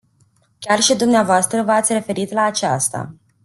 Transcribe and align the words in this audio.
Chiar 0.59 0.79
și 0.79 0.95
dvs. 0.95 1.63
v-ați 1.63 1.93
referit 1.93 2.31
la 2.31 2.41
aceasta. 2.41 3.15